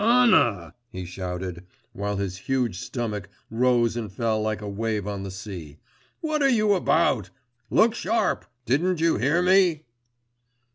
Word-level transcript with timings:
'Anna!' 0.03 0.73
he 0.89 1.05
shouted, 1.05 1.63
while 1.93 2.17
his 2.17 2.35
huge 2.49 2.79
stomach 2.79 3.29
rose 3.51 3.95
and 3.95 4.11
fell 4.11 4.41
like 4.41 4.59
a 4.59 4.67
wave 4.67 5.05
on 5.05 5.21
the 5.21 5.29
sea; 5.29 5.77
'what 6.21 6.41
are 6.41 6.49
you 6.49 6.73
about? 6.73 7.29
Look 7.69 7.93
sharp! 7.93 8.45
Didn't 8.65 8.99
you 8.99 9.17
hear 9.17 9.43
me? 9.43 9.83